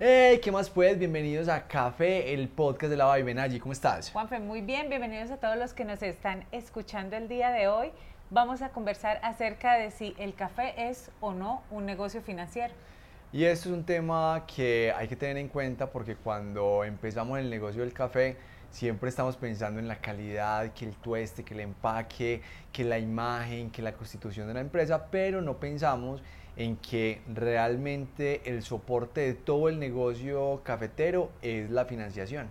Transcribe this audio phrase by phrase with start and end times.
[0.00, 0.96] Hey, ¿qué más pues?
[0.96, 3.12] Bienvenidos a Café, el podcast de la.
[3.12, 4.12] Allí, ¿cómo estás?
[4.12, 4.88] Juanfe, muy bien.
[4.88, 7.90] Bienvenidos a todos los que nos están escuchando el día de hoy.
[8.30, 12.72] Vamos a conversar acerca de si el café es o no un negocio financiero.
[13.32, 17.50] Y esto es un tema que hay que tener en cuenta porque cuando empezamos el
[17.50, 18.36] negocio del café,
[18.70, 22.40] siempre estamos pensando en la calidad, que el tueste, que el empaque,
[22.70, 26.22] que la imagen, que la constitución de la empresa, pero no pensamos
[26.58, 32.50] en que realmente el soporte de todo el negocio cafetero es la financiación.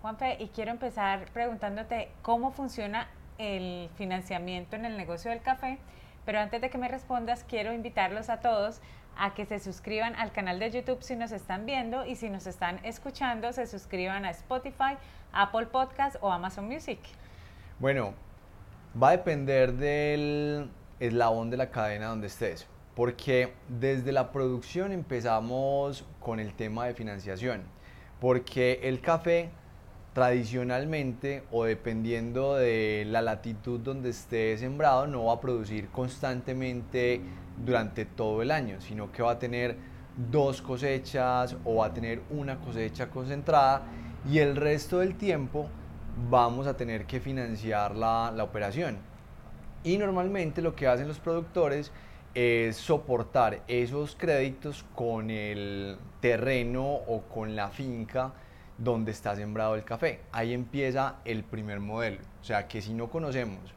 [0.00, 5.78] Juanfe, y quiero empezar preguntándote cómo funciona el financiamiento en el negocio del café,
[6.24, 8.80] pero antes de que me respondas, quiero invitarlos a todos
[9.16, 12.46] a que se suscriban al canal de YouTube si nos están viendo y si nos
[12.46, 14.96] están escuchando, se suscriban a Spotify,
[15.32, 16.98] Apple Podcast o Amazon Music.
[17.78, 18.14] Bueno,
[19.00, 26.04] va a depender del eslabón de la cadena donde estés porque desde la producción empezamos
[26.20, 27.62] con el tema de financiación,
[28.20, 29.50] porque el café
[30.12, 37.20] tradicionalmente o dependiendo de la latitud donde esté sembrado no va a producir constantemente
[37.64, 39.76] durante todo el año, sino que va a tener
[40.30, 43.82] dos cosechas o va a tener una cosecha concentrada
[44.30, 45.66] y el resto del tiempo
[46.30, 48.98] vamos a tener que financiar la, la operación.
[49.82, 51.90] Y normalmente lo que hacen los productores
[52.34, 58.32] es soportar esos créditos con el terreno o con la finca
[58.76, 60.20] donde está sembrado el café.
[60.32, 62.18] Ahí empieza el primer modelo.
[62.40, 63.74] O sea que si no conocemos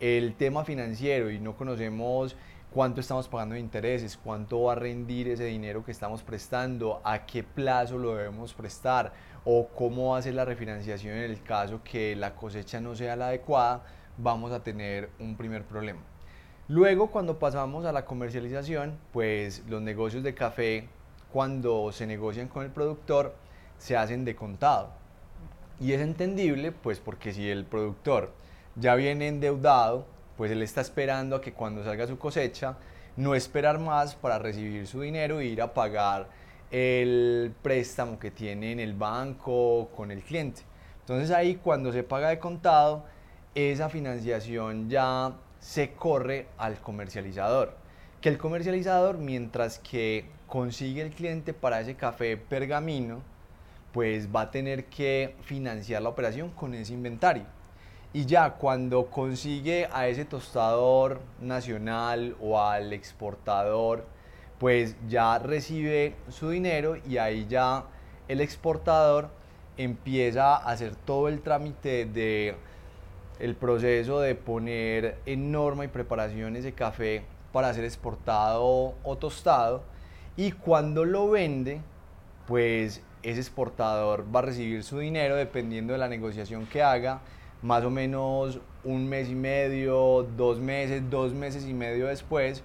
[0.00, 2.36] el tema financiero y no conocemos
[2.70, 7.24] cuánto estamos pagando de intereses, cuánto va a rendir ese dinero que estamos prestando, a
[7.24, 9.12] qué plazo lo debemos prestar
[9.44, 13.16] o cómo va a ser la refinanciación en el caso que la cosecha no sea
[13.16, 13.84] la adecuada,
[14.18, 16.13] vamos a tener un primer problema.
[16.68, 20.88] Luego, cuando pasamos a la comercialización, pues los negocios de café,
[21.30, 23.34] cuando se negocian con el productor,
[23.76, 24.88] se hacen de contado.
[25.78, 28.32] Y es entendible, pues porque si el productor
[28.76, 30.06] ya viene endeudado,
[30.38, 32.76] pues él está esperando a que cuando salga su cosecha,
[33.16, 36.28] no esperar más para recibir su dinero e ir a pagar
[36.70, 40.62] el préstamo que tiene en el banco con el cliente.
[41.00, 43.04] Entonces ahí cuando se paga de contado,
[43.54, 45.34] esa financiación ya
[45.64, 47.74] se corre al comercializador.
[48.20, 53.22] Que el comercializador, mientras que consigue el cliente para ese café pergamino,
[53.90, 57.44] pues va a tener que financiar la operación con ese inventario.
[58.12, 64.04] Y ya cuando consigue a ese tostador nacional o al exportador,
[64.58, 67.84] pues ya recibe su dinero y ahí ya
[68.28, 69.30] el exportador
[69.78, 72.54] empieza a hacer todo el trámite de
[73.38, 79.82] el proceso de poner en norma y preparación ese café para ser exportado o tostado
[80.36, 81.80] y cuando lo vende,
[82.46, 87.20] pues ese exportador va a recibir su dinero dependiendo de la negociación que haga,
[87.62, 92.62] más o menos un mes y medio, dos meses, dos meses y medio después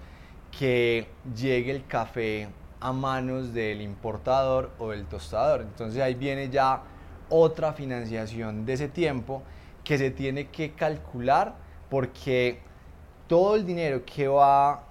[0.58, 2.48] que llegue el café
[2.80, 5.62] a manos del importador o del tostador.
[5.62, 6.82] Entonces ahí viene ya
[7.28, 9.42] otra financiación de ese tiempo
[9.90, 11.56] que se tiene que calcular
[11.88, 12.60] porque
[13.26, 14.84] todo el dinero que va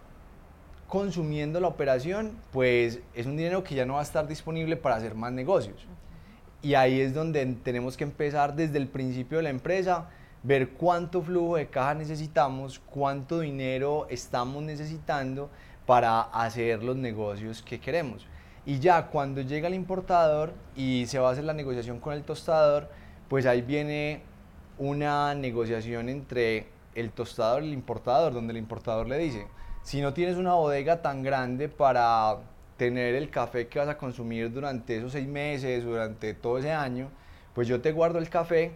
[0.89, 4.97] consumiendo la operación, pues es un dinero que ya no va a estar disponible para
[4.97, 5.87] hacer más negocios.
[6.61, 10.09] Y ahí es donde tenemos que empezar desde el principio de la empresa,
[10.43, 15.49] ver cuánto flujo de caja necesitamos, cuánto dinero estamos necesitando
[15.85, 18.27] para hacer los negocios que queremos.
[18.65, 22.23] Y ya cuando llega el importador y se va a hacer la negociación con el
[22.23, 22.89] tostador,
[23.29, 24.27] pues ahí viene
[24.79, 29.45] una negociación entre el tostador y el importador, donde el importador le dice,
[29.83, 32.37] si no tienes una bodega tan grande para
[32.77, 37.09] tener el café que vas a consumir durante esos seis meses, durante todo ese año,
[37.53, 38.71] pues yo te guardo el café,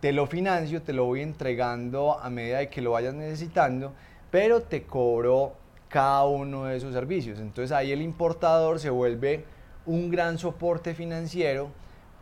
[0.00, 3.92] te lo financio, te lo voy entregando a medida de que lo vayas necesitando,
[4.32, 5.54] pero te cobro
[5.88, 7.38] cada uno de esos servicios.
[7.38, 9.44] Entonces ahí el importador se vuelve
[9.86, 11.70] un gran soporte financiero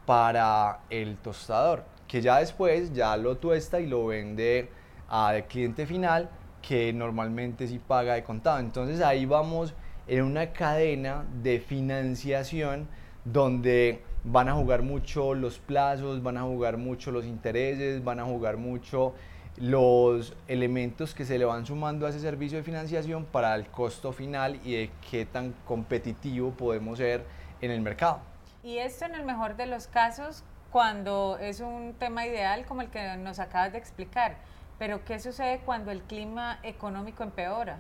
[0.05, 4.69] para el tostador que ya después ya lo tuesta y lo vende
[5.09, 6.29] al cliente final
[6.61, 8.59] que normalmente sí paga de contado.
[8.59, 9.73] Entonces ahí vamos
[10.07, 12.87] en una cadena de financiación
[13.25, 18.25] donde van a jugar mucho los plazos, van a jugar mucho los intereses, van a
[18.25, 19.15] jugar mucho
[19.57, 24.13] los elementos que se le van sumando a ese servicio de financiación para el costo
[24.13, 27.25] final y de qué tan competitivo podemos ser
[27.63, 28.21] en el mercado.
[28.63, 32.89] Y esto en el mejor de los casos, cuando es un tema ideal como el
[32.89, 34.39] que nos acabas de explicar.
[34.79, 37.79] Pero ¿qué sucede cuando el clima económico empeora?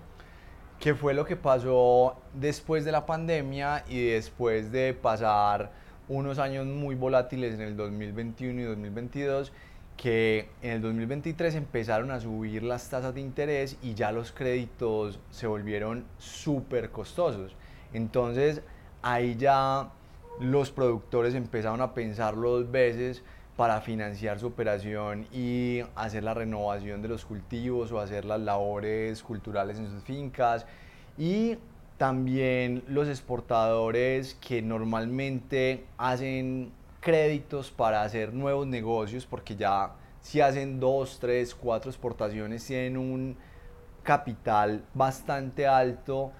[0.82, 5.70] que fue lo que pasó después de la pandemia y después de pasar
[6.08, 9.52] unos años muy volátiles en el 2021 y 2022
[9.96, 15.20] que en el 2023 empezaron a subir las tasas de interés y ya los créditos
[15.30, 17.54] se volvieron súper costosos.
[17.92, 18.62] Entonces
[19.02, 19.88] ahí ya
[20.40, 23.22] los productores empezaron a pensar dos veces
[23.56, 29.22] para financiar su operación y hacer la renovación de los cultivos o hacer las labores
[29.22, 30.66] culturales en sus fincas.
[31.18, 31.58] Y
[31.98, 40.80] también los exportadores que normalmente hacen créditos para hacer nuevos negocios, porque ya si hacen
[40.80, 43.36] dos, tres, cuatro exportaciones, tienen un
[44.02, 46.32] capital bastante alto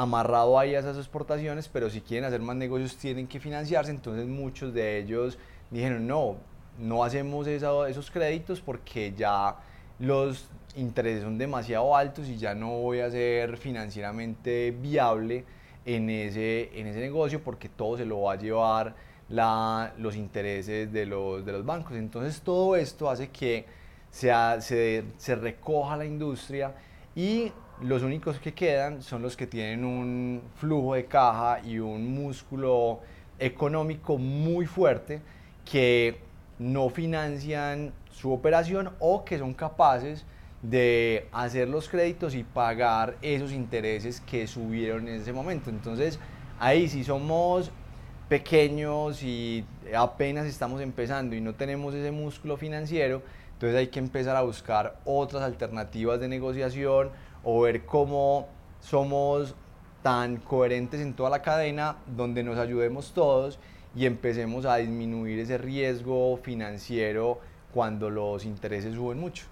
[0.00, 4.26] amarrado ahí a esas exportaciones, pero si quieren hacer más negocios tienen que financiarse, entonces
[4.26, 5.38] muchos de ellos
[5.70, 6.36] dijeron, no,
[6.78, 9.56] no hacemos esos créditos porque ya
[9.98, 15.44] los intereses son demasiado altos y ya no voy a ser financieramente viable
[15.84, 18.94] en ese, en ese negocio porque todo se lo va a llevar
[19.28, 21.98] la, los intereses de los, de los bancos.
[21.98, 23.66] Entonces todo esto hace que
[24.10, 24.32] se,
[25.18, 26.72] se recoja la industria
[27.20, 27.52] y
[27.82, 33.00] los únicos que quedan son los que tienen un flujo de caja y un músculo
[33.38, 35.20] económico muy fuerte
[35.70, 36.18] que
[36.58, 40.24] no financian su operación o que son capaces
[40.62, 45.68] de hacer los créditos y pagar esos intereses que subieron en ese momento.
[45.68, 46.18] Entonces,
[46.58, 47.70] ahí si somos
[48.30, 53.22] pequeños y apenas estamos empezando y no tenemos ese músculo financiero,
[53.60, 57.10] entonces hay que empezar a buscar otras alternativas de negociación
[57.44, 58.48] o ver cómo
[58.80, 59.54] somos
[60.02, 63.58] tan coherentes en toda la cadena donde nos ayudemos todos
[63.94, 67.38] y empecemos a disminuir ese riesgo financiero
[67.74, 69.44] cuando los intereses suben mucho.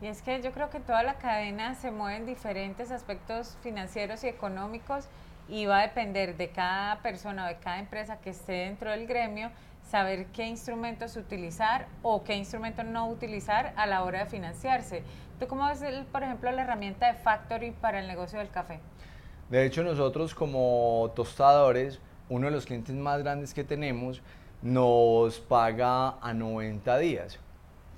[0.00, 4.22] Y es que yo creo que toda la cadena se mueve en diferentes aspectos financieros
[4.22, 5.08] y económicos
[5.48, 9.08] y va a depender de cada persona o de cada empresa que esté dentro del
[9.08, 9.50] gremio
[9.88, 15.02] saber qué instrumentos utilizar o qué instrumentos no utilizar a la hora de financiarse.
[15.40, 15.82] ¿Tú cómo ves,
[16.12, 18.80] por ejemplo, la herramienta de Factory para el negocio del café?
[19.48, 24.20] De hecho, nosotros como tostadores, uno de los clientes más grandes que tenemos
[24.60, 27.38] nos paga a 90 días,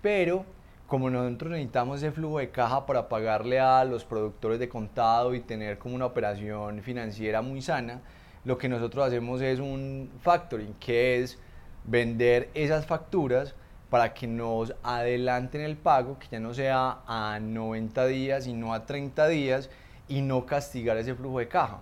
[0.01, 0.45] pero
[0.87, 5.41] como nosotros necesitamos ese flujo de caja para pagarle a los productores de contado y
[5.41, 8.01] tener como una operación financiera muy sana,
[8.45, 11.39] lo que nosotros hacemos es un factoring, que es
[11.85, 13.55] vender esas facturas
[13.88, 18.87] para que nos adelanten el pago, que ya no sea a 90 días, sino a
[18.87, 19.71] 30 días
[20.09, 21.81] y no castigar ese flujo de caja.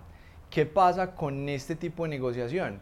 [0.49, 2.79] ¿Qué pasa con este tipo de negociación?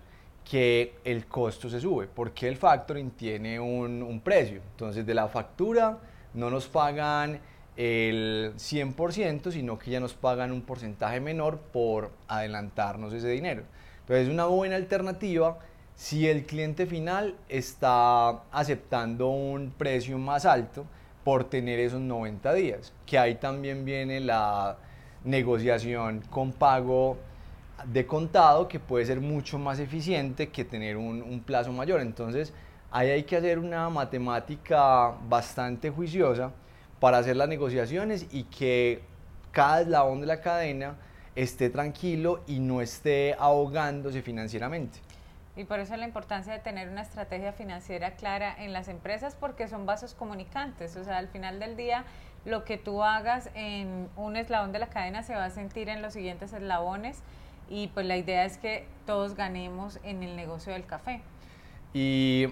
[0.50, 4.62] Que el costo se sube, porque el factoring tiene un, un precio.
[4.72, 5.98] Entonces, de la factura
[6.34, 7.42] no nos pagan
[7.78, 13.64] el 100%, sino que ya nos pagan un porcentaje menor por adelantarnos ese dinero.
[14.02, 15.60] Entonces es una buena alternativa
[15.98, 20.86] si el cliente final está aceptando un precio más alto
[21.24, 24.78] por tener esos 90 días, que ahí también viene la
[25.24, 27.18] negociación con pago
[27.84, 32.00] de contado que puede ser mucho más eficiente que tener un, plazo mayor.
[32.02, 32.54] Entonces,
[32.92, 36.52] ahí hay que hacer una matemática bastante juiciosa
[37.00, 39.02] para hacer las negociaciones y que
[39.52, 40.96] cada eslabón de la cadena
[41.36, 45.07] esté tranquilo y no esté ahogándose financieramente.
[45.58, 49.68] Y por eso la importancia de tener una estrategia financiera clara en las empresas porque
[49.68, 50.96] son vasos comunicantes.
[50.96, 52.06] O sea, al final del día,
[52.46, 56.04] lo que tú hagas en un eslabón de la cadena se va a sentir en
[56.04, 57.24] los siguientes eslabones
[57.70, 61.22] y pues la idea es que todos ganemos en el negocio del café.
[61.92, 62.48] Y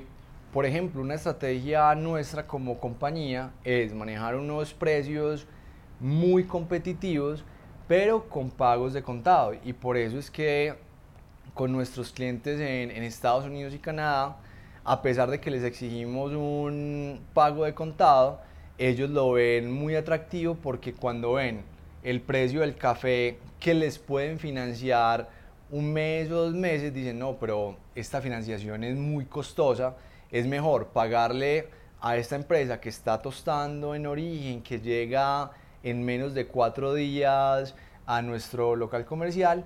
[0.51, 5.45] por ejemplo, una estrategia nuestra como compañía es manejar unos precios
[5.99, 7.43] muy competitivos,
[7.87, 9.53] pero con pagos de contado.
[9.63, 10.75] Y por eso es que
[11.55, 14.37] con nuestros clientes en, Estados Unidos y Canadá,
[14.83, 18.41] a pesar de que les exigimos un pago de contado,
[18.77, 21.63] ellos lo ven muy atractivo porque cuando ven
[22.03, 25.29] el precio del café que les pueden financiar
[25.71, 29.95] un mes o dos meses, dicen, no, pero esta financiación es muy costosa.
[30.29, 31.69] Es mejor pagarle
[32.01, 35.51] a esta empresa que está tostando en origen, que llega
[35.83, 39.65] en menos de cuatro días a nuestro local comercial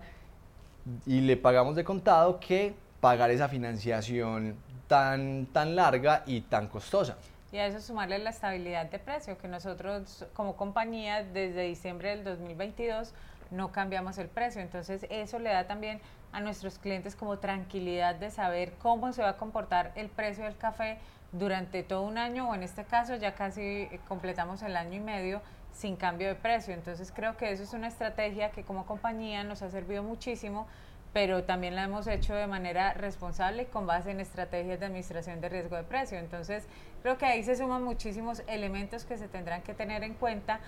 [1.05, 4.55] y le pagamos de contado que pagar esa financiación
[4.87, 7.17] tan, tan larga y tan costosa.
[7.51, 12.23] Y a eso sumarle la estabilidad de precio, que nosotros como compañía desde diciembre del
[12.23, 13.13] 2022
[13.51, 14.61] no cambiamos el precio.
[14.61, 15.99] Entonces eso le da también
[16.31, 20.57] a nuestros clientes como tranquilidad de saber cómo se va a comportar el precio del
[20.57, 20.99] café
[21.31, 25.41] durante todo un año o en este caso ya casi completamos el año y medio
[25.73, 26.73] sin cambio de precio.
[26.73, 30.67] Entonces creo que eso es una estrategia que como compañía nos ha servido muchísimo,
[31.13, 35.49] pero también la hemos hecho de manera responsable con base en estrategias de administración de
[35.49, 36.17] riesgo de precio.
[36.17, 36.65] Entonces
[37.01, 40.59] creo que ahí se suman muchísimos elementos que se tendrán que tener en cuenta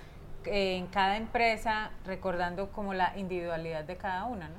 [0.45, 4.49] eh, en cada empresa, recordando como la individualidad de cada una.
[4.49, 4.55] ¿no?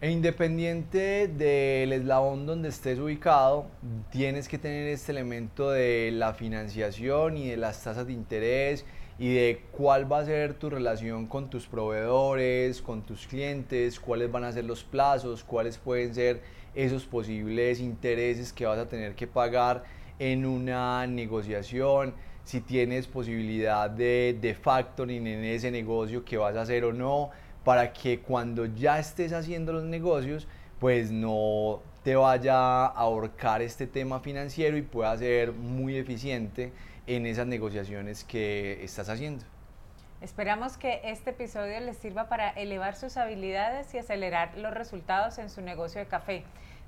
[0.00, 3.66] E independiente del eslabón donde estés ubicado,
[4.10, 8.84] tienes que tener este elemento de la financiación y de las tasas de interés
[9.22, 14.32] y de cuál va a ser tu relación con tus proveedores, con tus clientes, cuáles
[14.32, 16.40] van a ser los plazos, cuáles pueden ser
[16.74, 19.84] esos posibles intereses que vas a tener que pagar
[20.18, 26.62] en una negociación, si tienes posibilidad de, de factoring en ese negocio que vas a
[26.62, 27.30] hacer o no
[27.62, 30.48] para que cuando ya estés haciendo los negocios,
[30.80, 36.72] pues no te vaya a ahorcar este tema financiero y pueda ser muy eficiente
[37.06, 39.44] en esas negociaciones que estás haciendo.
[40.20, 45.50] Esperamos que este episodio les sirva para elevar sus habilidades y acelerar los resultados en
[45.50, 46.44] su negocio de café.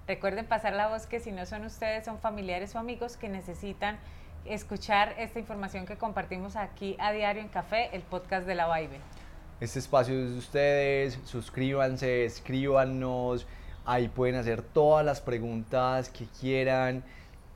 [0.06, 3.98] Recuerden pasar la voz que si no son ustedes, son familiares o amigos que necesitan
[4.44, 8.98] escuchar esta información que compartimos aquí a diario en Café, el podcast de la Vibe.
[9.60, 13.46] Este espacio es de ustedes, suscríbanse, escríbanos,
[13.86, 17.02] ahí pueden hacer todas las preguntas que quieran.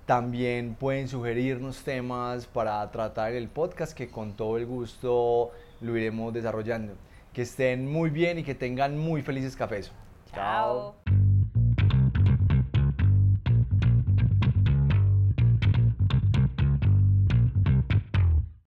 [0.08, 5.50] También pueden sugerirnos temas para tratar el podcast que con todo el gusto
[5.82, 6.94] lo iremos desarrollando.
[7.34, 9.92] Que estén muy bien y que tengan muy felices cafés.
[10.34, 10.94] Chao.